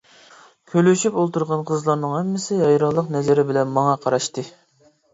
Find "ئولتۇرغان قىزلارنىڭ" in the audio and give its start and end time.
1.25-2.17